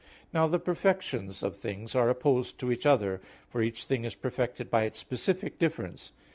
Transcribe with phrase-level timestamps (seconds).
[0.33, 4.67] Now the perfections of things are opposed to each other, for each thing is perfected
[4.71, 6.11] by its specific difference.